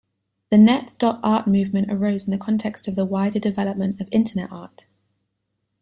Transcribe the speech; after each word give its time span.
The 0.49 0.57
net.art 0.57 1.45
movement 1.45 1.91
arose 1.91 2.25
in 2.25 2.31
the 2.31 2.43
context 2.43 2.87
of 2.87 2.95
the 2.95 3.05
wider 3.05 3.37
development 3.37 4.01
of 4.01 4.09
Internet 4.11 4.51
art. 4.51 4.87